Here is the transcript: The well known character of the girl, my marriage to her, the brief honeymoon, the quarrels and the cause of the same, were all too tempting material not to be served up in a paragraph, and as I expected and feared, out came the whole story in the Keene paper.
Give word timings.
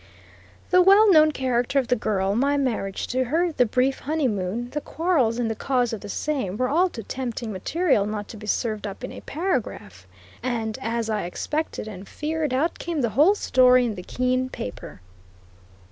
The 0.71 0.81
well 0.81 1.11
known 1.11 1.31
character 1.31 1.77
of 1.77 1.87
the 1.89 1.95
girl, 1.95 2.33
my 2.35 2.57
marriage 2.57 3.05
to 3.05 3.25
her, 3.25 3.51
the 3.51 3.67
brief 3.67 3.99
honeymoon, 3.99 4.71
the 4.71 4.81
quarrels 4.81 5.37
and 5.37 5.47
the 5.47 5.53
cause 5.53 5.93
of 5.93 6.01
the 6.01 6.09
same, 6.09 6.57
were 6.57 6.69
all 6.69 6.89
too 6.89 7.03
tempting 7.03 7.51
material 7.51 8.07
not 8.07 8.27
to 8.29 8.37
be 8.37 8.47
served 8.47 8.87
up 8.87 9.03
in 9.03 9.11
a 9.11 9.21
paragraph, 9.21 10.07
and 10.41 10.79
as 10.81 11.07
I 11.07 11.25
expected 11.25 11.87
and 11.87 12.09
feared, 12.09 12.51
out 12.51 12.79
came 12.79 13.01
the 13.01 13.09
whole 13.09 13.35
story 13.35 13.85
in 13.85 13.93
the 13.93 14.01
Keene 14.01 14.49
paper. 14.49 15.01